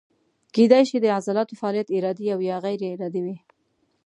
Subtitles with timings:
[0.55, 3.37] کیدای شي د عضلاتو فعالیت ارادي او یا غیر ارادي وي.